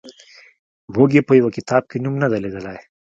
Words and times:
موږ 0.95 1.09
یې 1.17 1.21
په 1.27 1.33
یوه 1.39 1.51
کتاب 1.57 1.83
کې 1.89 1.97
نوم 2.03 2.15
نه 2.21 2.27
دی 2.31 2.39
لیدلی. 2.43 2.79